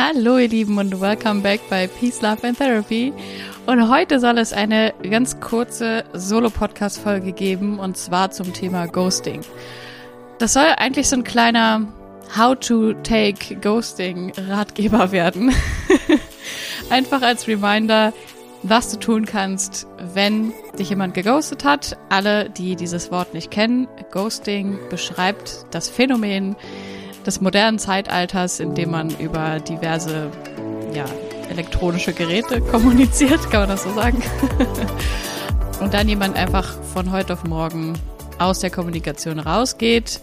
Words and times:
Hallo 0.00 0.38
ihr 0.38 0.46
Lieben 0.46 0.78
und 0.78 1.00
welcome 1.00 1.40
back 1.40 1.60
bei 1.68 1.88
Peace, 1.88 2.22
Love 2.22 2.46
and 2.46 2.56
Therapy. 2.56 3.12
Und 3.66 3.90
heute 3.90 4.20
soll 4.20 4.38
es 4.38 4.52
eine 4.52 4.94
ganz 5.02 5.40
kurze 5.40 6.04
Solo-Podcast-Folge 6.12 7.32
geben 7.32 7.80
und 7.80 7.96
zwar 7.96 8.30
zum 8.30 8.52
Thema 8.52 8.86
Ghosting. 8.86 9.40
Das 10.38 10.52
soll 10.52 10.66
eigentlich 10.76 11.08
so 11.08 11.16
ein 11.16 11.24
kleiner 11.24 11.88
How 12.38 12.56
to 12.60 12.92
Take 13.02 13.56
Ghosting 13.56 14.32
Ratgeber 14.36 15.10
werden. 15.10 15.52
Einfach 16.90 17.22
als 17.22 17.48
Reminder, 17.48 18.12
was 18.62 18.92
du 18.92 19.00
tun 19.00 19.26
kannst, 19.26 19.88
wenn 20.14 20.52
dich 20.78 20.90
jemand 20.90 21.14
geghostet 21.14 21.64
hat. 21.64 21.98
Alle, 22.08 22.50
die 22.50 22.76
dieses 22.76 23.10
Wort 23.10 23.34
nicht 23.34 23.50
kennen, 23.50 23.88
Ghosting 24.12 24.78
beschreibt 24.90 25.66
das 25.72 25.88
Phänomen, 25.88 26.54
des 27.28 27.42
modernen 27.42 27.78
Zeitalters, 27.78 28.58
in 28.58 28.74
dem 28.74 28.90
man 28.90 29.10
über 29.18 29.60
diverse 29.60 30.30
ja, 30.94 31.04
elektronische 31.50 32.14
Geräte 32.14 32.60
kommuniziert, 32.72 33.50
kann 33.50 33.60
man 33.60 33.68
das 33.68 33.82
so 33.82 33.92
sagen. 33.92 34.22
Und 35.80 35.92
dann 35.92 36.08
jemand 36.08 36.36
einfach 36.36 36.80
von 36.94 37.12
heute 37.12 37.34
auf 37.34 37.44
morgen 37.44 37.92
aus 38.38 38.60
der 38.60 38.70
Kommunikation 38.70 39.40
rausgeht. 39.40 40.22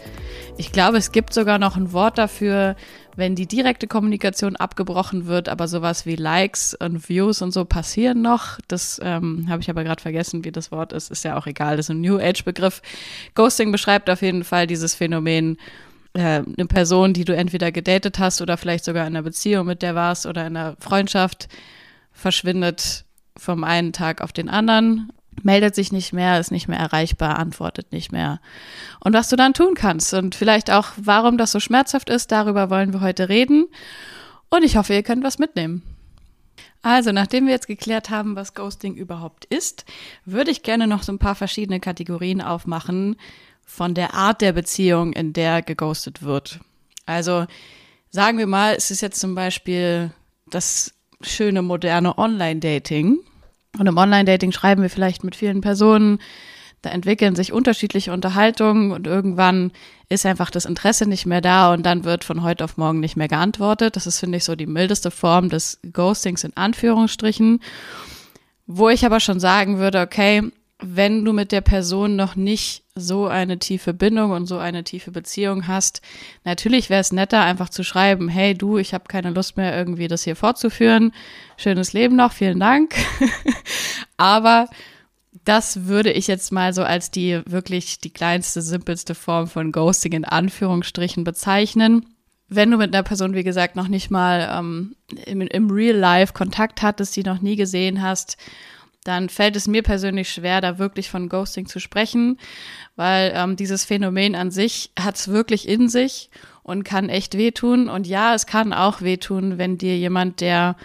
Ich 0.58 0.72
glaube, 0.72 0.98
es 0.98 1.12
gibt 1.12 1.32
sogar 1.32 1.60
noch 1.60 1.77
ein 1.77 1.94
Wort 1.94 2.18
dafür, 2.18 2.76
wenn 3.16 3.35
die 3.35 3.46
direkte 3.46 3.85
Kommunikation 3.85 4.55
abgebrochen 4.55 5.27
wird, 5.27 5.48
aber 5.48 5.68
sowas 5.68 6.08
wie 6.08 6.16
Likes 6.16 6.74
und 6.74 7.08
Views 7.08 7.44
und 7.44 7.52
so 7.52 7.66
passieren 7.66 8.24
noch. 8.24 8.58
Das 8.68 8.99
ähm, 9.04 9.46
habe 9.48 9.62
ich 9.62 9.70
aber 9.70 9.84
gerade 9.84 10.02
vergessen, 10.02 10.44
wie 10.44 10.52
das 10.52 10.72
Wort 10.72 10.91
ist. 10.91 11.12
Ist 11.12 11.24
ja 11.24 11.38
auch 11.38 11.46
egal. 11.46 11.77
Das 11.77 11.85
ist 11.85 11.91
ein 11.91 12.02
New 12.02 12.18
Age-Begriff. 12.18 12.82
Ghosting 13.35 13.72
beschreibt 13.72 14.10
auf 14.10 14.24
jeden 14.24 14.44
Fall 14.44 14.66
dieses 14.66 14.96
Phänomen, 14.96 15.58
eine 16.16 16.66
Person, 16.68 17.14
die 17.14 17.26
du 17.26 17.36
entweder 17.36 17.72
gedatet 17.72 18.20
hast 18.20 18.42
oder 18.42 18.58
vielleicht 18.58 18.86
sogar 18.86 19.05
in 19.05 19.16
einer 19.16 19.24
Beziehung 19.24 19.68
mit 19.68 19.82
der 19.82 19.96
warst 19.96 20.26
oder 20.26 20.48
in 20.48 20.55
einer 20.55 20.76
Freundschaft, 20.80 21.48
verschwindet 22.12 23.05
vom 23.38 23.64
einen 23.64 23.91
Tag 23.91 24.21
auf 24.21 24.32
den 24.32 24.49
anderen, 24.49 25.12
meldet 25.43 25.76
sich 25.76 25.91
nicht 25.91 26.13
mehr, 26.13 26.40
ist 26.40 26.52
nicht 26.52 26.68
mehr 26.68 26.80
erreichbar, 26.80 27.38
antwortet 27.38 27.91
nicht 27.91 28.12
mehr. 28.12 28.40
Und 29.02 29.13
was 29.13 29.30
du 29.30 29.36
dann 29.36 29.54
tun 29.54 29.74
kannst 29.76 30.13
und 30.13 30.36
vielleicht 30.36 30.71
auch, 30.71 30.90
warum 30.96 31.38
das 31.38 31.52
so 31.52 31.60
schmerzhaft 31.60 32.10
ist, 32.10 32.32
darüber 32.32 32.70
wollen 32.70 32.93
wir 32.93 33.02
heute 33.02 33.27
reden. 33.27 33.68
Und 34.49 34.63
ich 34.63 34.77
hoffe, 34.77 34.93
ihr 34.93 35.04
könnt 35.04 35.24
was 35.24 35.40
mitnehmen. 35.40 35.84
Also, 36.82 37.12
nachdem 37.12 37.48
wir 37.48 37.54
jetzt 37.54 37.68
geklärt 37.68 38.12
haben, 38.12 38.36
was 38.36 38.54
Ghosting 38.54 38.93
überhaupt 38.93 39.46
ist, 39.46 39.86
würde 40.24 40.52
ich 40.52 40.62
gerne 40.62 40.86
noch 40.86 41.02
so 41.02 41.12
ein 41.12 41.20
paar 41.20 41.36
verschiedene 41.36 41.80
Kategorien 41.80 42.41
aufmachen, 42.41 43.16
von 43.66 43.94
der 43.94 44.13
Art 44.13 44.41
der 44.41 44.54
Beziehung, 44.54 45.13
in 45.13 45.34
der 45.34 45.62
geghostet 45.62 46.24
wird. 46.24 46.60
Also 47.05 47.46
sagen 48.10 48.38
wir 48.38 48.48
mal, 48.48 48.76
es 48.76 48.91
ist 48.91 49.02
jetzt 49.02 49.20
zum 49.20 49.35
Beispiel 49.35 50.12
das 50.49 50.94
schöne 51.21 51.62
moderne 51.62 52.18
Online-Dating. 52.18 53.18
Und 53.77 53.88
im 53.88 53.98
Online-Dating 53.98 54.52
schreiben 54.52 54.82
wir 54.82 54.90
vielleicht 54.90 55.24
mit 55.24 55.36
vielen 55.36 55.62
Personen, 55.62 56.20
da 56.86 56.91
entwickeln 56.91 57.36
sich 57.36 57.52
unterschiedliche 57.52 58.13
Unterhaltungen 58.13 58.91
und 58.91 59.08
irgendwann 59.08 59.71
ist 60.08 60.24
einfach 60.26 60.52
das 60.52 60.66
Interesse 60.66 61.08
nicht 61.10 61.26
mehr 61.26 61.41
da 61.41 61.74
und 61.74 61.84
dann 61.84 62.04
wird 62.04 62.24
von 62.24 62.43
heute 62.43 62.63
auf 62.63 62.77
morgen 62.77 62.99
nicht 62.99 63.18
mehr 63.18 63.27
geantwortet. 63.27 63.96
Das 63.96 64.06
ist, 64.06 64.19
finde 64.19 64.38
ich, 64.38 64.44
so 64.44 64.56
die 64.56 64.68
mildeste 64.68 65.09
Form 65.09 65.50
des 65.50 65.80
Ghostings 65.91 66.44
in 66.44 66.56
Anführungsstrichen. 66.56 67.59
Wo 68.68 68.90
ich 68.90 69.03
aber 69.03 69.19
schon 69.19 69.40
sagen 69.40 69.80
würde, 69.80 70.00
okay, 70.00 70.44
wenn 70.79 71.23
du 71.23 71.31
mit 71.31 71.51
der 71.51 71.62
Person 71.62 72.16
noch 72.16 72.35
nicht 72.35 72.84
so 72.95 73.28
eine 73.28 73.59
tiefe 73.59 73.94
Bindung 73.94 74.31
und 74.31 74.45
so 74.45 74.57
eine 74.57 74.84
tiefe 74.84 75.12
Beziehung 75.12 75.68
hast, 75.68 76.01
natürlich 76.44 76.90
wäre 76.90 77.01
es 77.01 77.13
netter, 77.13 77.41
einfach 77.41 77.69
zu 77.69 77.84
schreiben, 77.84 78.28
hey 78.28 78.53
du, 78.53 78.78
ich 78.78 78.94
habe 78.94 79.06
keine 79.07 79.31
Lust 79.31 79.57
mehr, 79.57 79.75
irgendwie 79.75 80.07
das 80.07 80.23
hier 80.23 80.35
fortzuführen. 80.35 81.13
Schönes 81.57 81.94
Leben 81.94 82.16
noch, 82.16 82.34
vielen 82.34 82.59
Dank. 82.59 82.96
Aber 84.18 84.68
das 85.46 85.85
würde 85.85 86.12
ich 86.12 86.28
jetzt 86.28 86.51
mal 86.51 86.73
so 86.73 86.84
als 86.84 87.12
die 87.12 87.41
wirklich 87.46 88.00
die 88.00 88.12
kleinste, 88.12 88.62
simpelste 88.62 89.16
Form 89.16 89.47
von 89.47 89.72
Ghosting 89.72 90.14
in 90.14 90.25
Anführungsstrichen 90.25 91.24
bezeichnen. 91.24 92.06
Wenn 92.47 92.72
du 92.72 92.78
mit 92.78 92.94
einer 92.94 93.03
Person, 93.03 93.34
wie 93.34 93.44
gesagt, 93.44 93.75
noch 93.75 93.88
nicht 93.88 94.12
mal 94.12 94.50
ähm, 94.52 94.96
im, 95.25 95.41
im 95.41 95.69
Real 95.69 95.97
Life 95.97 96.34
Kontakt 96.34 96.81
hattest, 96.81 97.16
die 97.16 97.24
noch 97.24 97.41
nie 97.41 97.56
gesehen 97.56 98.02
hast 98.02 98.38
dann 99.06 99.30
fällt 99.30 99.56
es 99.56 99.68
mir 99.68 99.84
persönlich 99.84 100.30
schwer, 100.30 100.60
da 100.60 100.80
wirklich 100.80 101.10
von 101.10 101.30
Ghosting 101.30 101.68
zu 101.68 101.80
sprechen, 101.80 102.38
weil 102.96 103.32
ähm, 103.36 103.56
dieses 103.56 103.86
Phänomen 103.86 104.36
an 104.36 104.52
sich 104.52 104.92
hat 105.00 105.16
es 105.16 105.28
wirklich 105.28 105.70
in 105.70 105.88
sich 105.88 106.30
und 106.64 106.84
kann 106.84 107.08
echt 107.08 107.38
wehtun. 107.38 107.88
Und 107.88 108.08
ja, 108.08 108.34
es 108.34 108.48
kann 108.48 108.74
auch 108.74 109.02
wehtun, 109.02 109.60
wenn 109.60 109.78
dir 109.78 109.96
jemand, 109.96 110.42
der 110.42 110.76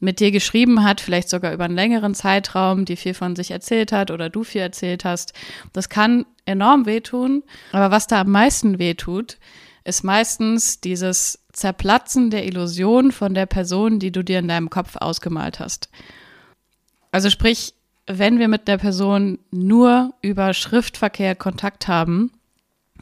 mit 0.00 0.20
dir 0.20 0.30
geschrieben 0.30 0.82
hat, 0.82 1.00
vielleicht 1.00 1.28
sogar 1.28 1.52
über 1.52 1.64
einen 1.64 1.74
längeren 1.74 2.14
Zeitraum, 2.14 2.86
die 2.86 2.96
viel 2.96 3.14
von 3.14 3.36
sich 3.36 3.50
erzählt 3.50 3.92
hat 3.92 4.10
oder 4.10 4.30
du 4.30 4.44
viel 4.44 4.62
erzählt 4.62 5.04
hast. 5.04 5.34
Das 5.74 5.90
kann 5.90 6.24
enorm 6.46 6.86
wehtun. 6.86 7.42
Aber 7.72 7.90
was 7.90 8.06
da 8.06 8.22
am 8.22 8.30
meisten 8.30 8.78
wehtut, 8.78 9.36
ist 9.84 10.04
meistens 10.04 10.80
dieses 10.80 11.44
Zerplatzen 11.52 12.30
der 12.30 12.46
Illusion 12.46 13.12
von 13.12 13.34
der 13.34 13.46
Person, 13.46 13.98
die 13.98 14.12
du 14.12 14.22
dir 14.22 14.38
in 14.38 14.48
deinem 14.48 14.70
Kopf 14.70 14.96
ausgemalt 14.96 15.60
hast. 15.60 15.90
Also 17.10 17.30
sprich, 17.30 17.74
wenn 18.06 18.38
wir 18.38 18.48
mit 18.48 18.68
der 18.68 18.78
Person 18.78 19.38
nur 19.50 20.14
über 20.22 20.54
Schriftverkehr 20.54 21.34
Kontakt 21.34 21.88
haben, 21.88 22.32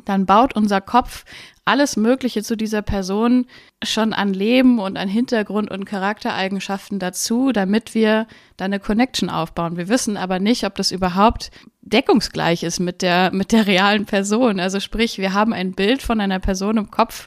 dann 0.04 0.26
baut 0.26 0.54
unser 0.54 0.80
Kopf 0.80 1.24
alles 1.64 1.96
Mögliche 1.96 2.44
zu 2.44 2.56
dieser 2.56 2.80
Person 2.80 3.46
schon 3.82 4.12
an 4.12 4.32
Leben 4.32 4.78
und 4.78 4.96
an 4.96 5.08
Hintergrund 5.08 5.70
und 5.70 5.84
Charaktereigenschaften 5.84 7.00
dazu, 7.00 7.50
damit 7.50 7.92
wir 7.94 8.28
da 8.56 8.66
eine 8.66 8.78
Connection 8.78 9.28
aufbauen. 9.28 9.76
Wir 9.76 9.88
wissen 9.88 10.16
aber 10.16 10.38
nicht, 10.38 10.64
ob 10.64 10.76
das 10.76 10.92
überhaupt 10.92 11.50
deckungsgleich 11.82 12.62
ist 12.62 12.78
mit 12.78 13.02
der, 13.02 13.32
mit 13.32 13.50
der 13.50 13.66
realen 13.66 14.06
Person. 14.06 14.60
Also 14.60 14.78
sprich, 14.78 15.18
wir 15.18 15.34
haben 15.34 15.52
ein 15.52 15.72
Bild 15.72 16.02
von 16.02 16.20
einer 16.20 16.38
Person 16.38 16.76
im 16.76 16.90
Kopf, 16.90 17.26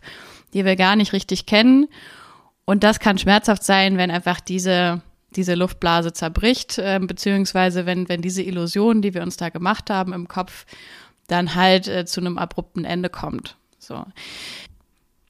die 0.53 0.63
wir 0.63 0.77
gar 0.77 0.95
nicht 0.95 1.11
richtig 1.11 1.45
kennen. 1.45 1.87
Und 2.63 2.85
das 2.85 3.01
kann 3.01 3.17
schmerzhaft 3.17 3.63
sein, 3.63 3.97
wenn 3.97 4.09
einfach 4.09 4.39
diese 4.39 5.01
diese 5.35 5.55
Luftblase 5.55 6.13
zerbricht, 6.13 6.77
äh, 6.77 6.99
beziehungsweise 7.01 7.85
wenn, 7.85 8.09
wenn 8.09 8.21
diese 8.21 8.41
Illusion, 8.41 9.01
die 9.01 9.13
wir 9.13 9.21
uns 9.21 9.37
da 9.37 9.49
gemacht 9.49 9.89
haben 9.89 10.13
im 10.13 10.27
Kopf, 10.27 10.65
dann 11.27 11.55
halt 11.55 11.87
äh, 11.87 12.05
zu 12.05 12.21
einem 12.21 12.37
abrupten 12.37 12.85
Ende 12.85 13.09
kommt. 13.09 13.55
So. 13.77 14.05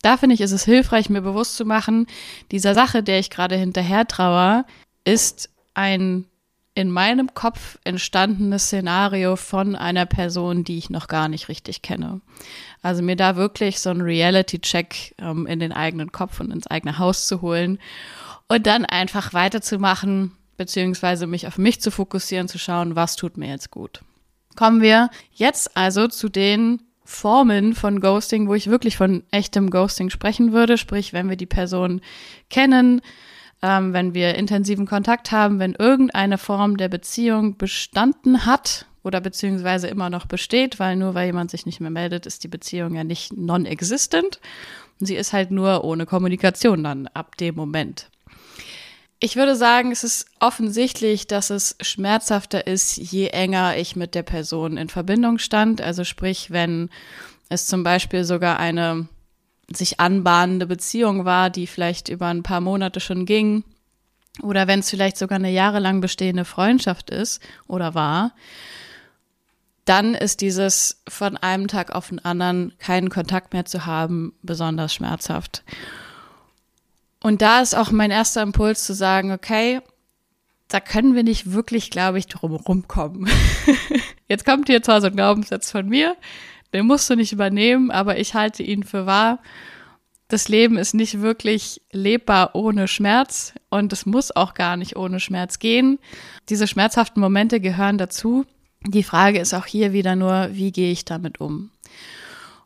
Da 0.02 0.18
finde 0.18 0.34
ich, 0.34 0.42
ist 0.42 0.54
es 0.54 0.64
hilfreich, 0.64 1.10
mir 1.10 1.22
bewusst 1.22 1.58
zu 1.58 1.66
machen, 1.66 2.08
dieser 2.52 2.74
Sache, 2.74 3.04
der 3.04 3.20
ich 3.20 3.30
gerade 3.30 3.56
hinterher 3.56 4.08
traue, 4.08 4.66
ist 5.04 5.50
ein 5.74 6.26
in 6.80 6.92
meinem 6.92 7.34
Kopf 7.34 7.78
entstandenes 7.84 8.66
Szenario 8.66 9.36
von 9.36 9.76
einer 9.76 10.06
Person, 10.06 10.64
die 10.64 10.78
ich 10.78 10.90
noch 10.90 11.08
gar 11.08 11.28
nicht 11.28 11.50
richtig 11.50 11.82
kenne. 11.82 12.22
Also 12.82 13.04
mir 13.04 13.18
da 13.18 13.36
wirklich 13.36 13.80
so 13.80 13.90
einen 13.90 14.02
Reality-Check 14.02 15.16
ähm, 15.20 15.46
in 15.46 15.60
den 15.60 15.74
eigenen 15.74 16.12
Kopf 16.12 16.40
und 16.40 16.52
ins 16.52 16.68
eigene 16.68 16.98
Haus 16.98 17.28
zu 17.28 17.42
holen 17.42 17.80
und 18.48 18.66
dann 18.66 18.86
einfach 18.86 19.34
weiterzumachen, 19.34 20.32
beziehungsweise 20.56 21.28
mich 21.28 21.48
auf 21.48 21.58
mich 21.58 21.82
zu 21.82 21.92
fokussieren, 21.92 22.48
zu 22.48 22.58
schauen, 22.58 22.96
was 22.96 23.18
tut 23.18 23.38
mir 23.38 23.50
jetzt 23.50 23.72
gut. 23.72 24.02
Kommen 24.56 24.82
wir 24.82 25.10
jetzt 25.34 25.76
also 25.76 26.08
zu 26.08 26.30
den 26.30 26.82
Formen 27.04 27.76
von 27.76 28.00
Ghosting, 28.00 28.48
wo 28.48 28.54
ich 28.54 28.68
wirklich 28.68 28.96
von 28.96 29.24
echtem 29.32 29.70
Ghosting 29.70 30.10
sprechen 30.10 30.54
würde, 30.54 30.78
sprich, 30.78 31.12
wenn 31.12 31.30
wir 31.30 31.38
die 31.38 31.46
Person 31.46 32.02
kennen, 32.50 33.02
ähm, 33.62 33.94
wenn 33.94 34.14
wir 34.14 34.36
intensiven 34.36 34.86
Kontakt 34.86 35.32
haben, 35.32 35.60
wenn 35.60 35.74
irgendeine 35.74 36.38
Form 36.38 36.78
der 36.78 36.90
Beziehung 36.90 37.58
bestanden 37.58 38.46
hat 38.46 38.86
oder 39.04 39.22
beziehungsweise 39.22 39.88
immer 39.88 40.10
noch 40.10 40.26
besteht, 40.26 40.80
weil 40.80 40.96
nur 40.96 41.14
weil 41.14 41.28
jemand 41.28 41.52
sich 41.52 41.66
nicht 41.66 41.80
mehr 41.80 41.90
meldet, 41.90 42.26
ist 42.26 42.44
die 42.44 42.48
Beziehung 42.48 42.96
ja 42.96 43.04
nicht 43.04 43.36
non-existent. 43.36 44.40
Sie 45.00 45.16
ist 45.16 45.34
halt 45.34 45.52
nur 45.52 45.84
ohne 45.84 46.06
Kommunikation 46.06 46.84
dann 46.84 47.08
ab 47.08 47.38
dem 47.38 47.56
Moment. 47.56 48.10
Ich 49.22 49.36
würde 49.36 49.56
sagen, 49.56 49.92
es 49.92 50.06
ist 50.06 50.28
offensichtlich, 50.40 51.28
dass 51.28 51.50
es 51.50 51.76
schmerzhafter 51.82 52.68
ist, 52.68 52.96
je 52.96 53.28
enger 53.28 53.76
ich 53.76 53.98
mit 53.98 54.16
der 54.16 54.24
Person 54.24 54.78
in 54.78 54.88
Verbindung 54.88 55.40
stand. 55.40 55.82
Also 55.82 56.06
sprich, 56.06 56.52
wenn 56.52 56.90
es 57.50 57.66
zum 57.66 57.84
Beispiel 57.84 58.24
sogar 58.24 58.60
eine 58.60 59.10
sich 59.74 60.00
anbahnende 60.00 60.68
Beziehung 60.68 61.26
war, 61.26 61.50
die 61.50 61.68
vielleicht 61.68 62.10
über 62.10 62.28
ein 62.28 62.44
paar 62.44 62.62
Monate 62.62 63.00
schon 63.00 63.26
ging, 63.26 63.64
oder 64.42 64.68
wenn 64.68 64.80
es 64.80 64.90
vielleicht 64.90 65.18
sogar 65.18 65.38
eine 65.38 65.52
jahrelang 65.52 66.02
bestehende 66.02 66.46
Freundschaft 66.46 67.10
ist 67.10 67.42
oder 67.68 67.94
war, 67.94 68.34
dann 69.86 70.14
ist 70.14 70.42
dieses 70.42 71.02
von 71.08 71.36
einem 71.38 71.68
Tag 71.68 71.92
auf 71.92 72.10
den 72.10 72.24
anderen 72.24 72.74
keinen 72.78 73.10
Kontakt 73.10 73.54
mehr 73.54 73.66
zu 73.66 73.86
haben 73.86 74.34
besonders 74.44 74.94
schmerzhaft. 74.94 75.64
Und 77.22 77.42
da 77.42 77.62
ist 77.62 77.76
auch 77.76 77.92
mein 77.92 78.12
erster 78.12 78.42
Impuls 78.44 78.84
zu 78.84 78.94
sagen, 78.94 79.32
okay, 79.32 79.82
da 80.68 80.80
können 80.80 81.16
wir 81.16 81.24
nicht 81.24 81.52
wirklich, 81.52 81.90
glaube 81.90 82.20
ich, 82.20 82.28
drum 82.28 82.54
rumkommen. 82.54 83.28
Jetzt 84.28 84.46
kommt 84.46 84.68
hier 84.68 84.84
zwar 84.84 85.02
so 85.02 85.08
ein 85.08 85.16
Glaubenssatz 85.16 85.72
von 85.72 85.90
mir, 85.90 86.16
den 86.74 86.86
musst 86.86 87.10
du 87.10 87.16
nicht 87.16 87.32
übernehmen, 87.32 87.92
aber 87.92 88.20
ich 88.20 88.34
halte 88.34 88.64
ihn 88.64 88.84
für 88.84 89.06
wahr. 89.06 89.40
das 90.28 90.48
Leben 90.48 90.78
ist 90.78 90.94
nicht 90.94 91.22
wirklich 91.22 91.82
lebbar 91.92 92.52
ohne 92.54 92.88
Schmerz 92.88 93.54
und 93.70 93.92
es 93.92 94.06
muss 94.06 94.36
auch 94.36 94.54
gar 94.54 94.78
nicht 94.78 94.96
ohne 94.96 95.20
Schmerz 95.20 95.58
gehen. 95.58 95.98
Diese 96.50 96.68
schmerzhaften 96.68 97.20
Momente 97.20 97.60
gehören 97.60 97.98
dazu. 97.98 98.46
Die 98.86 99.02
Frage 99.02 99.40
ist 99.40 99.56
auch 99.56 99.66
hier 99.66 99.92
wieder 99.92 100.16
nur, 100.16 100.50
wie 100.52 100.72
gehe 100.72 100.92
ich 100.92 101.04
damit 101.04 101.42
um? 101.42 101.72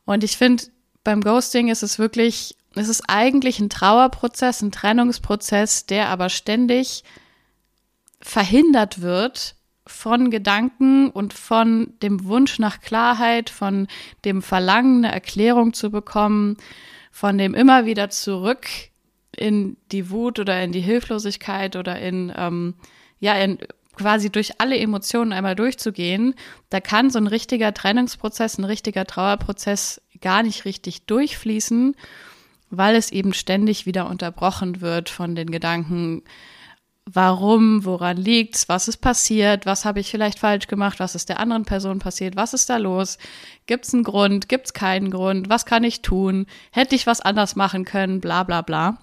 Und 0.03 0.25
ich 0.25 0.37
finde, 0.37 0.63
beim 1.05 1.21
Ghosting 1.21 1.69
ist 1.69 1.83
es 1.83 1.99
wirklich, 1.99 2.57
es 2.75 2.89
ist 2.89 3.03
eigentlich 3.07 3.59
ein 3.59 3.69
Trauerprozess, 3.69 4.61
ein 4.61 4.73
Trennungsprozess, 4.73 5.85
der 5.85 6.09
aber 6.09 6.27
ständig 6.27 7.05
verhindert 8.19 9.01
wird 9.01 9.55
von 9.85 10.31
Gedanken 10.31 11.09
und 11.09 11.33
von 11.33 11.93
dem 12.01 12.25
Wunsch 12.25 12.59
nach 12.59 12.79
Klarheit, 12.79 13.49
von 13.49 13.87
dem 14.23 14.41
Verlangen, 14.41 15.03
eine 15.03 15.13
Erklärung 15.13 15.73
zu 15.73 15.91
bekommen, 15.91 16.57
von 17.11 17.37
dem 17.37 17.53
immer 17.53 17.85
wieder 17.85 18.09
zurück 18.09 18.67
in 19.35 19.77
die 19.91 20.09
Wut 20.09 20.39
oder 20.39 20.61
in 20.63 20.71
die 20.71 20.81
Hilflosigkeit 20.81 21.75
oder 21.75 21.99
in, 21.99 22.31
ähm, 22.35 22.75
ja, 23.19 23.33
in 23.35 23.57
quasi 23.95 24.31
durch 24.31 24.59
alle 24.59 24.77
Emotionen 24.77 25.33
einmal 25.33 25.55
durchzugehen, 25.55 26.35
da 26.69 26.79
kann 26.79 27.09
so 27.09 27.19
ein 27.19 27.27
richtiger 27.27 27.73
Trennungsprozess, 27.73 28.57
ein 28.57 28.63
richtiger 28.63 29.05
Trauerprozess 29.05 30.01
gar 30.21 30.43
nicht 30.43 30.65
richtig 30.65 31.05
durchfließen, 31.05 31.95
weil 32.69 32.95
es 32.95 33.11
eben 33.11 33.33
ständig 33.33 33.85
wieder 33.85 34.09
unterbrochen 34.09 34.81
wird 34.81 35.09
von 35.09 35.35
den 35.35 35.51
Gedanken, 35.51 36.23
warum, 37.05 37.85
woran 37.85 38.17
liegt's, 38.17 38.69
was 38.69 38.87
ist 38.87 38.97
passiert, 38.97 39.65
was 39.65 39.85
habe 39.85 39.99
ich 39.99 40.09
vielleicht 40.09 40.39
falsch 40.39 40.67
gemacht, 40.67 40.99
was 40.99 41.15
ist 41.15 41.29
der 41.29 41.39
anderen 41.39 41.65
Person 41.65 41.99
passiert, 41.99 42.35
was 42.35 42.53
ist 42.53 42.69
da 42.69 42.77
los, 42.77 43.17
gibt's 43.65 43.93
einen 43.93 44.03
Grund, 44.03 44.47
gibt's 44.47 44.73
keinen 44.73 45.11
Grund, 45.11 45.49
was 45.49 45.65
kann 45.65 45.83
ich 45.83 46.01
tun, 46.01 46.45
hätte 46.71 46.95
ich 46.95 47.05
was 47.05 47.21
anders 47.21 47.55
machen 47.55 47.85
können, 47.85 48.21
bla 48.21 48.43
bla 48.43 48.61
bla. 48.61 48.99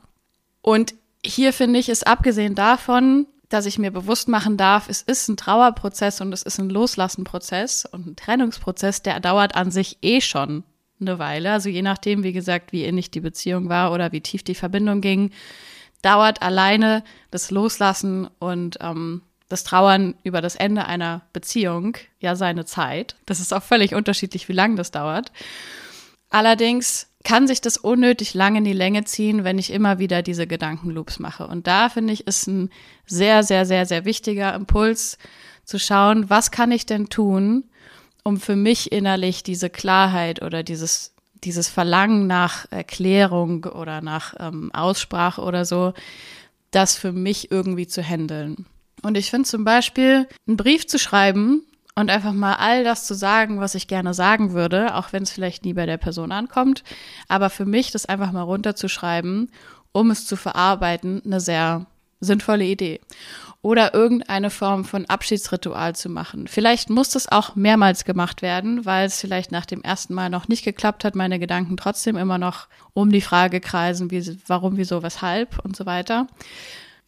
Und 0.63 0.95
hier 1.25 1.53
finde 1.53 1.79
ich 1.79 1.89
es 1.89 2.03
abgesehen 2.03 2.55
davon, 2.55 3.27
dass 3.51 3.67
ich 3.67 3.79
mir 3.79 3.91
bewusst 3.91 4.29
machen 4.29 4.57
darf, 4.57 4.89
es 4.89 5.03
ist 5.03 5.29
ein 5.29 5.37
Trauerprozess 5.37 6.21
und 6.21 6.33
es 6.33 6.43
ist 6.43 6.59
ein 6.59 6.71
Loslassenprozess 6.71 7.85
und 7.85 8.07
ein 8.07 8.17
Trennungsprozess, 8.17 9.03
der 9.03 9.21
dauert 9.21 9.57
an 9.57 9.71
sich 9.71 9.99
eh 10.03 10.21
schon 10.21 10.63
eine 11.01 11.19
Weile. 11.19 11.51
Also 11.53 11.69
je 11.69 11.83
nachdem, 11.83 12.23
wie 12.23 12.33
gesagt, 12.33 12.73
wie 12.73 12.85
innig 12.85 13.11
die 13.11 13.21
Beziehung 13.21 13.69
war 13.69 13.93
oder 13.93 14.13
wie 14.13 14.21
tief 14.21 14.45
die 14.45 14.55
Verbindung 14.55 15.01
ging, 15.01 15.33
dauert 16.03 16.43
alleine 16.43 17.05
das 17.31 17.51
Loslassen 17.51 18.29
und 18.39 18.79
ähm, 18.81 19.23
das 19.49 19.65
Trauern 19.65 20.15
über 20.23 20.41
das 20.41 20.55
Ende 20.55 20.87
einer 20.87 21.23
Beziehung 21.33 21.97
ja 22.21 22.37
seine 22.37 22.65
Zeit. 22.65 23.17
Das 23.27 23.41
ist 23.41 23.53
auch 23.53 23.63
völlig 23.63 23.95
unterschiedlich, 23.95 24.49
wie 24.49 24.55
lange 24.55 24.77
das 24.77 24.91
dauert. 24.93 25.33
Allerdings 26.31 27.09
kann 27.25 27.47
sich 27.47 27.61
das 27.61 27.77
unnötig 27.77 28.33
lange 28.33 28.59
in 28.59 28.65
die 28.65 28.73
Länge 28.73 29.05
ziehen, 29.05 29.45
wenn 29.45 29.59
ich 29.59 29.73
immer 29.73 29.99
wieder 29.99 30.23
diese 30.23 30.47
Gedankenloops 30.47 31.19
mache. 31.19 31.47
Und 31.47 31.67
da 31.67 31.89
finde 31.89 32.13
ich, 32.13 32.27
ist 32.27 32.47
ein 32.47 32.71
sehr, 33.07 33.43
sehr, 33.43 33.67
sehr, 33.67 33.85
sehr 33.85 34.05
wichtiger 34.05 34.55
Impuls 34.55 35.19
zu 35.65 35.79
schauen, 35.79 36.31
was 36.31 36.51
kann 36.51 36.71
ich 36.73 36.87
denn 36.87 37.09
tun, 37.09 37.65
um 38.25 38.39
für 38.39 38.57
mich 38.57 38.93
innerlich 38.93 39.43
diese 39.43 39.69
Klarheit 39.69 40.41
oder 40.43 40.63
dieses 40.63 41.15
dieses 41.45 41.69
Verlangen 41.69 42.27
nach 42.27 42.67
Erklärung 42.71 43.65
oder 43.65 44.01
nach 44.01 44.35
ähm, 44.39 44.71
Aussprache 44.73 45.41
oder 45.41 45.65
so, 45.65 45.93
das 46.71 46.97
für 46.97 47.13
mich 47.13 47.51
irgendwie 47.51 47.87
zu 47.87 48.03
handeln. 48.03 48.67
Und 49.03 49.17
ich 49.17 49.31
finde 49.31 49.49
zum 49.49 49.65
Beispiel, 49.65 50.29
einen 50.47 50.57
Brief 50.57 50.87
zu 50.87 50.99
schreiben 50.99 51.63
und 51.95 52.11
einfach 52.11 52.33
mal 52.33 52.55
all 52.55 52.85
das 52.85 53.07
zu 53.07 53.15
sagen, 53.15 53.61
was 53.61 53.75
ich 53.75 53.89
gerne 53.89 54.15
sagen 54.15 54.53
würde, 54.53 54.95
auch 54.95 55.13
wenn 55.13 55.23
es 55.23 55.31
vielleicht 55.31 55.65
nie 55.65 55.73
bei 55.73 55.87
der 55.87 55.97
Person 55.97 56.33
ankommt, 56.33 56.85
aber 57.29 57.51
für 57.51 57.65
mich 57.65 57.91
das 57.91 58.07
einfach 58.07 58.33
mal 58.33 58.43
runterzuschreiben, 58.43 59.51
um 59.93 60.11
es 60.11 60.27
zu 60.27 60.37
verarbeiten, 60.37 61.23
eine 61.25 61.41
sehr 61.41 61.87
sinnvolle 62.21 62.65
Idee 62.65 63.01
oder 63.63 63.93
irgendeine 63.93 64.49
Form 64.51 64.85
von 64.85 65.05
Abschiedsritual 65.07 65.95
zu 65.95 66.09
machen. 66.09 66.49
Vielleicht 66.49 66.89
muss 66.89 67.11
das 67.11 67.31
auch 67.31 67.57
mehrmals 67.57 68.05
gemacht 68.05 68.41
werden, 68.41 68.87
weil 68.87 69.07
es 69.07 69.21
vielleicht 69.21 69.53
nach 69.53 69.67
dem 69.67 69.83
ersten 69.83 70.15
Mal 70.15 70.31
noch 70.31 70.49
nicht 70.49 70.65
geklappt 70.65 71.05
hat, 71.05 71.15
meine 71.15 71.39
Gedanken 71.39 71.77
trotzdem 71.77 72.17
immer 72.17 72.39
noch 72.39 72.69
um 72.95 73.13
die 73.13 73.21
Frage 73.21 73.61
kreisen, 73.61 74.11
wie, 74.11 74.39
warum, 74.47 74.79
wieso, 74.79 75.03
weshalb 75.03 75.59
und 75.63 75.77
so 75.77 75.85
weiter. 75.85 76.27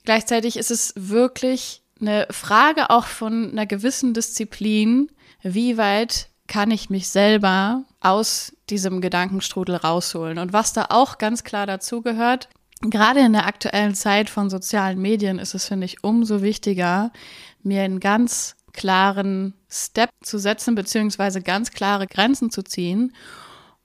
Gleichzeitig 0.04 0.56
ist 0.58 0.70
es 0.70 0.92
wirklich 0.96 1.82
eine 2.00 2.26
Frage 2.30 2.90
auch 2.90 3.06
von 3.06 3.50
einer 3.52 3.66
gewissen 3.66 4.12
Disziplin, 4.12 5.10
wie 5.42 5.78
weit 5.78 6.28
kann 6.48 6.70
ich 6.70 6.90
mich 6.90 7.08
selber 7.08 7.84
aus 8.00 8.52
diesem 8.68 9.00
Gedankenstrudel 9.00 9.76
rausholen. 9.76 10.38
Und 10.38 10.52
was 10.52 10.72
da 10.72 10.86
auch 10.90 11.16
ganz 11.16 11.44
klar 11.44 11.66
dazu 11.66 12.02
gehört, 12.02 12.48
gerade 12.90 13.20
in 13.20 13.32
der 13.32 13.46
aktuellen 13.46 13.94
Zeit 13.94 14.30
von 14.30 14.50
sozialen 14.50 15.00
Medien 15.00 15.38
ist 15.38 15.54
es, 15.54 15.66
finde 15.66 15.86
ich, 15.86 16.02
umso 16.02 16.42
wichtiger, 16.42 17.12
mir 17.62 17.82
einen 17.82 18.00
ganz 18.00 18.56
klaren 18.72 19.54
Step 19.70 20.10
zu 20.22 20.38
setzen, 20.38 20.74
beziehungsweise 20.74 21.42
ganz 21.42 21.70
klare 21.70 22.06
Grenzen 22.06 22.50
zu 22.50 22.62
ziehen 22.62 23.14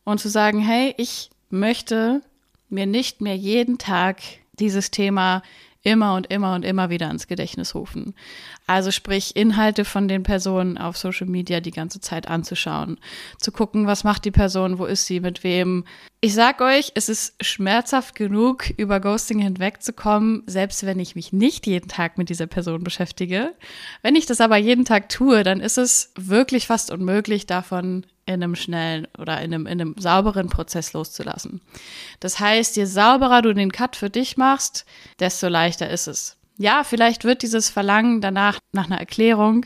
und 0.04 0.20
zu 0.20 0.30
sagen, 0.30 0.60
hey, 0.60 0.94
ich 0.98 1.30
möchte 1.50 2.22
mir 2.70 2.86
nicht 2.86 3.22
mehr 3.22 3.36
jeden 3.36 3.78
Tag 3.78 4.22
dieses 4.60 4.92
Thema 4.92 5.44
immer 5.88 6.16
und 6.16 6.28
immer 6.28 6.54
und 6.54 6.66
immer 6.66 6.90
wieder 6.90 7.10
ins 7.10 7.28
Gedächtnis 7.28 7.74
rufen. 7.74 8.14
Also 8.66 8.92
sprich, 8.92 9.38
Inhalte 9.38 9.86
von 9.86 10.10
den 10.10 10.24
Personen 10.24 10.78
auf 10.78 10.98
Social 10.98 11.28
Media 11.28 11.62
die 11.62 11.72
ganze 11.72 12.02
Zeit 12.02 12.28
anzuschauen, 12.28 13.00
zu 13.38 13.54
gucken, 13.54 13.88
was 13.88 14.04
macht 14.04 14.26
die 14.26 14.32
Person, 14.32 14.80
wo 14.80 14.86
ist 14.86 15.06
sie, 15.06 15.22
mit 15.22 15.46
wem. 15.46 15.86
Ich 16.20 16.34
sag 16.34 16.60
euch, 16.60 16.92
es 16.96 17.08
ist 17.08 17.42
schmerzhaft 17.42 18.16
genug, 18.16 18.70
über 18.76 19.00
Ghosting 19.00 19.40
hinwegzukommen, 19.40 20.44
selbst 20.46 20.86
wenn 20.86 21.00
ich 21.00 21.16
mich 21.16 21.32
nicht 21.32 21.66
jeden 21.66 21.88
Tag 21.88 22.18
mit 22.18 22.28
dieser 22.28 22.48
Person 22.48 22.84
beschäftige. 22.84 23.56
Wenn 24.02 24.18
ich 24.18 24.26
das 24.26 24.42
aber 24.42 24.58
jeden 24.58 24.84
Tag 24.84 25.08
tue, 25.08 25.44
dann 25.44 25.62
ist 25.62 25.78
es 25.78 26.12
wirklich 26.18 26.68
fast 26.68 26.92
unmöglich, 26.92 27.46
davon 27.46 28.06
in 28.28 28.44
einem 28.44 28.56
schnellen 28.56 29.08
oder 29.18 29.42
in 29.42 29.54
einem, 29.54 29.66
in 29.66 29.82
einem 29.82 29.96
sauberen 29.98 30.50
Prozess 30.50 30.94
loszulassen. 30.94 31.62
Das 32.20 32.40
heißt, 32.40 32.76
je 32.76 32.86
sauberer 32.86 33.42
du 33.42 33.54
den 33.54 33.72
Cut 33.72 33.96
für 33.96 34.10
dich 34.10 34.38
machst, 34.38 34.86
desto 35.20 35.48
leichter 35.48 35.90
ist 35.90 36.08
es. 36.08 36.38
Ja, 36.58 36.84
vielleicht 36.84 37.24
wird 37.24 37.42
dieses 37.42 37.70
Verlangen 37.70 38.22
danach 38.22 38.60
nach 38.74 38.86
einer 38.86 39.00
Erklärung 39.00 39.66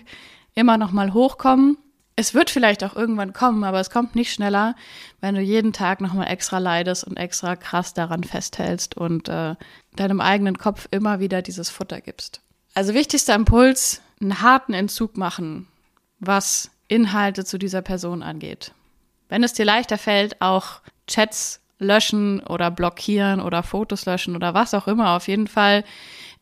immer 0.53 0.77
noch 0.77 0.91
mal 0.91 1.13
hochkommen. 1.13 1.77
Es 2.15 2.33
wird 2.33 2.49
vielleicht 2.49 2.83
auch 2.83 2.95
irgendwann 2.95 3.33
kommen, 3.33 3.63
aber 3.63 3.79
es 3.79 3.89
kommt 3.89 4.15
nicht 4.15 4.33
schneller, 4.33 4.75
wenn 5.21 5.33
du 5.33 5.41
jeden 5.41 5.73
Tag 5.73 6.01
noch 6.01 6.13
mal 6.13 6.25
extra 6.25 6.59
leidest 6.59 7.05
und 7.05 7.17
extra 7.17 7.55
krass 7.55 7.93
daran 7.93 8.23
festhältst 8.23 8.95
und 8.95 9.29
äh, 9.29 9.55
deinem 9.95 10.21
eigenen 10.21 10.57
Kopf 10.57 10.87
immer 10.91 11.19
wieder 11.19 11.41
dieses 11.41 11.69
Futter 11.69 12.01
gibst. 12.01 12.41
Also 12.73 12.93
wichtigster 12.93 13.33
Impuls, 13.33 14.01
einen 14.21 14.41
harten 14.41 14.73
Entzug 14.73 15.17
machen, 15.17 15.67
was 16.19 16.69
Inhalte 16.91 17.45
zu 17.45 17.57
dieser 17.57 17.81
Person 17.81 18.21
angeht. 18.21 18.73
Wenn 19.29 19.43
es 19.43 19.53
dir 19.53 19.63
leichter 19.63 19.97
fällt, 19.97 20.41
auch 20.41 20.81
Chats 21.07 21.61
löschen 21.79 22.41
oder 22.41 22.69
blockieren 22.69 23.39
oder 23.39 23.63
Fotos 23.63 24.05
löschen 24.05 24.35
oder 24.35 24.53
was 24.53 24.73
auch 24.73 24.87
immer, 24.87 25.15
auf 25.15 25.27
jeden 25.27 25.47
Fall 25.47 25.85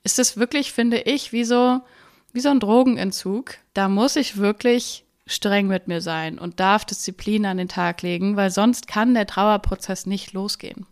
ist 0.03 0.17
es 0.17 0.37
wirklich, 0.37 0.73
finde 0.73 0.97
ich, 1.01 1.31
wie 1.31 1.43
so, 1.43 1.81
wie 2.33 2.39
so 2.39 2.49
ein 2.49 2.59
Drogenentzug. 2.59 3.57
Da 3.75 3.89
muss 3.89 4.15
ich 4.15 4.37
wirklich 4.37 5.05
streng 5.27 5.67
mit 5.67 5.87
mir 5.87 6.01
sein 6.01 6.39
und 6.39 6.59
darf 6.59 6.83
Disziplin 6.83 7.45
an 7.45 7.57
den 7.57 7.69
Tag 7.69 8.01
legen, 8.01 8.35
weil 8.35 8.49
sonst 8.49 8.87
kann 8.87 9.13
der 9.13 9.27
Trauerprozess 9.27 10.07
nicht 10.07 10.33
losgehen. 10.33 10.87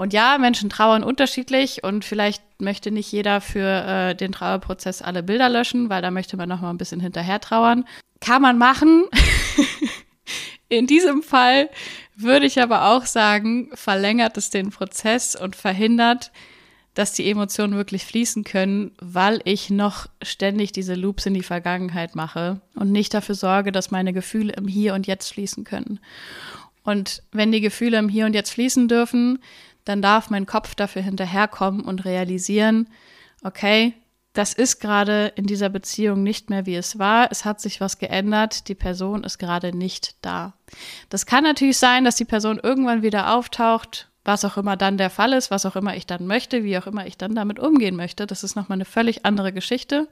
Und 0.00 0.14
ja, 0.14 0.38
Menschen 0.38 0.70
trauern 0.70 1.04
unterschiedlich 1.04 1.84
und 1.84 2.06
vielleicht 2.06 2.42
möchte 2.58 2.90
nicht 2.90 3.12
jeder 3.12 3.42
für 3.42 3.84
äh, 3.84 4.14
den 4.14 4.32
Trauerprozess 4.32 5.02
alle 5.02 5.22
Bilder 5.22 5.50
löschen, 5.50 5.90
weil 5.90 6.00
da 6.00 6.10
möchte 6.10 6.38
man 6.38 6.48
noch 6.48 6.62
mal 6.62 6.70
ein 6.70 6.78
bisschen 6.78 7.00
hinterher 7.00 7.38
trauern. 7.38 7.84
Kann 8.18 8.40
man 8.40 8.56
machen. 8.56 9.04
In 10.70 10.86
diesem 10.86 11.22
Fall 11.22 11.68
würde 12.16 12.46
ich 12.46 12.62
aber 12.62 12.86
auch 12.86 13.04
sagen, 13.04 13.68
verlängert 13.74 14.38
es 14.38 14.48
den 14.48 14.70
Prozess 14.70 15.36
und 15.36 15.54
verhindert, 15.54 16.32
dass 16.94 17.12
die 17.12 17.30
Emotionen 17.30 17.74
wirklich 17.74 18.06
fließen 18.06 18.42
können, 18.42 18.92
weil 19.02 19.42
ich 19.44 19.68
noch 19.68 20.06
ständig 20.22 20.72
diese 20.72 20.94
Loops 20.94 21.26
in 21.26 21.34
die 21.34 21.42
Vergangenheit 21.42 22.14
mache 22.14 22.62
und 22.74 22.90
nicht 22.90 23.12
dafür 23.12 23.34
sorge, 23.34 23.70
dass 23.70 23.90
meine 23.90 24.14
Gefühle 24.14 24.54
im 24.54 24.66
Hier 24.66 24.94
und 24.94 25.06
Jetzt 25.06 25.34
fließen 25.34 25.64
können. 25.64 26.00
Und 26.84 27.22
wenn 27.32 27.52
die 27.52 27.60
Gefühle 27.60 27.98
im 27.98 28.08
Hier 28.08 28.24
und 28.24 28.34
Jetzt 28.34 28.52
fließen 28.52 28.88
dürfen, 28.88 29.40
dann 29.90 30.02
darf 30.02 30.30
mein 30.30 30.46
Kopf 30.46 30.76
dafür 30.76 31.02
hinterherkommen 31.02 31.80
und 31.80 32.04
realisieren, 32.04 32.88
okay, 33.42 33.94
das 34.32 34.54
ist 34.54 34.78
gerade 34.78 35.32
in 35.34 35.46
dieser 35.46 35.68
Beziehung 35.68 36.22
nicht 36.22 36.48
mehr 36.48 36.64
wie 36.64 36.76
es 36.76 37.00
war. 37.00 37.32
Es 37.32 37.44
hat 37.44 37.60
sich 37.60 37.80
was 37.80 37.98
geändert. 37.98 38.68
Die 38.68 38.76
Person 38.76 39.24
ist 39.24 39.38
gerade 39.38 39.76
nicht 39.76 40.14
da. 40.22 40.54
Das 41.08 41.26
kann 41.26 41.42
natürlich 41.42 41.78
sein, 41.78 42.04
dass 42.04 42.14
die 42.14 42.24
Person 42.24 42.60
irgendwann 42.62 43.02
wieder 43.02 43.34
auftaucht, 43.34 44.08
was 44.24 44.44
auch 44.44 44.56
immer 44.56 44.76
dann 44.76 44.98
der 44.98 45.10
Fall 45.10 45.32
ist, 45.32 45.50
was 45.50 45.66
auch 45.66 45.74
immer 45.74 45.96
ich 45.96 46.06
dann 46.06 46.28
möchte, 46.28 46.62
wie 46.62 46.78
auch 46.78 46.86
immer 46.86 47.06
ich 47.06 47.18
dann 47.18 47.34
damit 47.34 47.58
umgehen 47.58 47.96
möchte. 47.96 48.28
Das 48.28 48.44
ist 48.44 48.54
nochmal 48.54 48.76
eine 48.76 48.84
völlig 48.84 49.26
andere 49.26 49.52
Geschichte. 49.52 50.06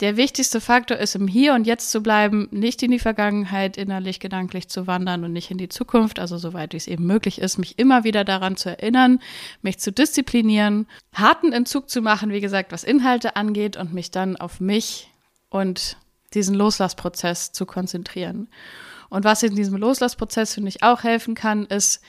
Der 0.00 0.16
wichtigste 0.16 0.60
Faktor 0.60 0.96
ist, 0.98 1.16
im 1.16 1.26
Hier 1.26 1.54
und 1.54 1.66
Jetzt 1.66 1.90
zu 1.90 2.02
bleiben, 2.02 2.48
nicht 2.52 2.82
in 2.82 2.92
die 2.92 3.00
Vergangenheit 3.00 3.76
innerlich 3.76 4.20
gedanklich 4.20 4.68
zu 4.68 4.86
wandern 4.86 5.24
und 5.24 5.32
nicht 5.32 5.50
in 5.50 5.58
die 5.58 5.68
Zukunft, 5.68 6.20
also 6.20 6.38
soweit 6.38 6.72
es 6.74 6.86
eben 6.86 7.06
möglich 7.06 7.40
ist, 7.40 7.58
mich 7.58 7.78
immer 7.78 8.04
wieder 8.04 8.24
daran 8.24 8.56
zu 8.56 8.70
erinnern, 8.70 9.20
mich 9.60 9.78
zu 9.78 9.90
disziplinieren, 9.90 10.86
harten 11.12 11.52
Entzug 11.52 11.90
zu 11.90 12.00
machen, 12.00 12.30
wie 12.30 12.40
gesagt, 12.40 12.70
was 12.70 12.84
Inhalte 12.84 13.34
angeht 13.34 13.76
und 13.76 13.92
mich 13.92 14.12
dann 14.12 14.36
auf 14.36 14.60
mich 14.60 15.10
und 15.50 15.96
diesen 16.34 16.54
Loslassprozess 16.54 17.52
zu 17.52 17.66
konzentrieren. 17.66 18.48
Und 19.08 19.24
was 19.24 19.42
in 19.42 19.56
diesem 19.56 19.76
Loslassprozess, 19.78 20.54
finde 20.54 20.68
ich, 20.68 20.82
auch 20.82 21.02
helfen 21.02 21.34
kann, 21.34 21.64
ist 21.64 22.02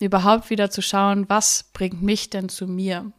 überhaupt 0.00 0.50
wieder 0.50 0.70
zu 0.70 0.80
schauen, 0.80 1.28
was 1.28 1.70
bringt 1.72 2.02
mich 2.02 2.30
denn 2.30 2.48
zu 2.48 2.66
mir? 2.66 3.12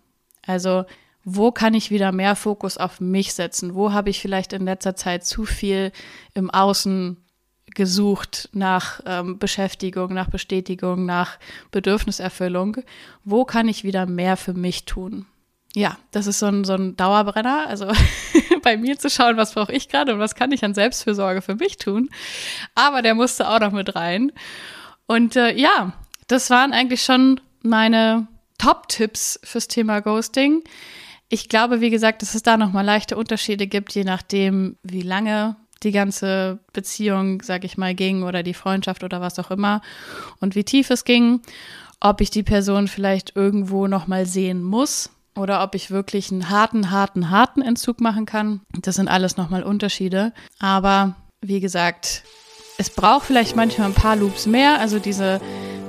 Also, 0.46 0.86
wo 1.25 1.51
kann 1.51 1.74
ich 1.74 1.89
wieder 1.89 2.12
mehr 2.12 2.36
Fokus 2.36 2.77
auf 2.77 3.01
mich 3.01 3.34
setzen? 3.34 3.74
Wo 3.74 3.91
habe 3.91 4.12
ich 4.12 4.22
vielleicht 4.22 4.53
in 4.53 4.63
letzter 4.63 4.96
Zeit 4.96 5.25
zu 5.25 5.44
viel 5.44 5.91
im 6.36 6.51
Außen 6.51 7.17
gesucht 7.74 8.50
nach 8.53 9.01
ähm, 9.08 9.39
Beschäftigung, 9.39 10.13
nach 10.13 10.29
Bestätigung, 10.29 11.05
nach 11.05 11.39
Bedürfniserfüllung? 11.72 12.77
Wo 13.24 13.44
kann 13.44 13.67
ich 13.67 13.84
wieder 13.84 14.05
mehr 14.05 14.38
für 14.38 14.53
mich 14.53 14.86
tun? 14.86 15.25
Ja, 15.74 15.98
das 16.12 16.27
ist 16.27 16.39
so 16.39 16.46
ein, 16.46 16.63
so 16.63 16.74
ein 16.74 16.96
Dauerbrenner. 16.96 17.65
Also 17.67 17.91
bei 18.62 18.77
mir 18.77 19.00
zu 19.00 19.10
schauen, 19.10 19.36
was 19.36 19.55
brauche 19.55 19.74
ich 19.74 19.89
gerade 19.89 20.13
und 20.13 20.20
was 20.20 20.36
kann 20.36 20.51
ich 20.51 20.63
an 20.63 20.75
Selbstfürsorge 20.75 21.41
für 21.41 21.55
mich 21.55 21.77
tun. 21.77 22.10
Aber 22.75 23.01
der 23.01 23.15
musste 23.15 23.50
auch 23.50 23.60
noch 23.60 23.72
mit 23.72 23.96
rein. 23.96 24.32
Und 25.08 25.36
äh, 25.36 25.53
ja, 25.55 25.91
das 26.27 26.51
waren 26.51 26.72
eigentlich 26.72 27.03
schon 27.03 27.41
meine 27.63 28.27
Top-Tipps 28.60 29.39
fürs 29.44 29.67
Thema 29.67 30.01
Ghosting. 30.01 30.63
Ich 31.36 31.50
glaube, 31.50 31.82
wie 31.82 31.89
gesagt, 31.89 32.22
dass 32.22 32.34
es 32.34 32.44
da 32.44 32.56
nochmal 32.56 32.86
leichte 32.86 33.18
Unterschiede 33.18 33.68
gibt, 33.68 33.94
je 33.94 34.06
nachdem, 34.06 34.77
wie 34.84 35.01
lange 35.01 35.58
die 35.84 35.92
ganze 35.92 36.60
Beziehung, 36.72 37.42
sag 37.42 37.65
ich 37.65 37.77
mal, 37.77 37.94
ging 37.94 38.24
oder 38.24 38.42
die 38.42 38.54
Freundschaft 38.54 39.04
oder 39.04 39.20
was 39.20 39.38
auch 39.38 39.51
immer 39.51 39.82
und 40.39 40.56
wie 40.56 40.63
tief 40.63 40.89
es 40.92 41.04
ging, 41.04 41.42
ob 42.00 42.22
ich 42.22 42.30
die 42.30 42.44
Person 42.44 42.88
vielleicht 42.88 43.36
irgendwo 43.36 43.88
nochmal 43.88 44.25
sehen 44.25 44.63
muss 44.63 45.10
oder 45.36 45.62
ob 45.62 45.75
ich 45.75 45.92
wirklich 45.92 46.32
einen 46.32 46.50
harten, 46.50 46.89
harten, 46.89 47.30
harten 47.30 47.62
Entzug 47.62 48.00
machen 48.00 48.25
kann. 48.25 48.62
Das 48.72 48.96
sind 48.96 49.10
alles 49.10 49.36
nochmal 49.36 49.63
Unterschiede. 49.63 50.32
Aber 50.60 51.18
wie 51.42 51.60
gesagt, 51.60 52.24
es 52.77 52.89
braucht 52.89 53.25
vielleicht 53.25 53.58
manchmal 53.58 53.89
ein 53.89 53.94
paar 53.94 54.15
Loops 54.15 54.46
mehr. 54.46 54.80
Also 54.80 55.00
diese 55.00 55.42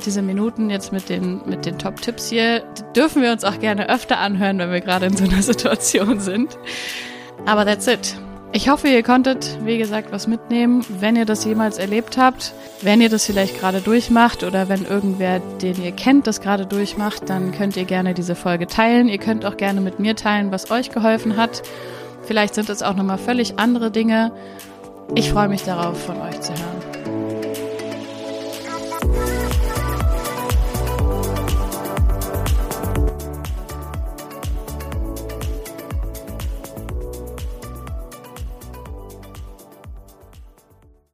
diese 0.07 0.23
Minuten 0.23 0.71
jetzt 0.71 0.93
mit 0.93 1.09
den, 1.09 1.43
mit 1.47 1.67
den 1.67 1.79
Top-Tipps 1.79 2.29
hier 2.29 2.61
dürfen 2.95 3.23
wir 3.23 3.33
uns 3.33 3.45
auch 3.45 3.59
gerne 3.59 3.89
öfter 3.89 4.19
anhören, 4.19 4.59
wenn 4.59 4.71
wir 4.71 4.81
gerade 4.81 5.07
in 5.07 5.17
so 5.17 5.25
einer 5.25 5.43
Situation 5.43 6.21
sind. 6.21 6.57
Aber 7.45 7.67
that's 7.67 7.87
it. 7.87 8.17
Ich 8.53 8.71
hoffe, 8.71 8.89
ihr 8.89 9.03
konntet, 9.03 9.59
wie 9.65 9.77
gesagt, 9.77 10.13
was 10.13 10.27
mitnehmen, 10.27 10.85
wenn 11.01 11.17
ihr 11.17 11.27
das 11.27 11.45
jemals 11.45 11.77
erlebt 11.79 12.17
habt. 12.17 12.55
Wenn 12.81 13.01
ihr 13.01 13.11
das 13.11 13.27
vielleicht 13.27 13.59
gerade 13.61 13.81
durchmacht 13.81 14.45
oder 14.45 14.69
wenn 14.69 14.87
irgendwer, 14.87 15.41
den 15.61 15.83
ihr 15.83 15.93
kennt, 15.93 16.27
das 16.27 16.41
gerade 16.41 16.65
durchmacht, 16.65 17.29
dann 17.29 17.53
könnt 17.53 17.77
ihr 17.77 17.85
gerne 17.85 18.15
diese 18.15 18.35
Folge 18.35 18.67
teilen. 18.67 19.09
Ihr 19.09 19.19
könnt 19.19 19.45
auch 19.45 19.57
gerne 19.57 19.81
mit 19.81 19.99
mir 19.99 20.17
teilen, 20.17 20.53
was 20.53 20.71
euch 20.71 20.91
geholfen 20.91 21.37
hat. 21.37 21.63
Vielleicht 22.23 22.55
sind 22.55 22.71
es 22.71 22.83
auch 22.83 22.95
nochmal 22.95 23.19
völlig 23.19 23.59
andere 23.59 23.91
Dinge. 23.91 24.33
Ich 25.15 25.31
freue 25.31 25.49
mich 25.49 25.63
darauf, 25.63 26.03
von 26.03 26.21
euch 26.23 26.41
zu 26.41 26.53
hören. 26.53 26.76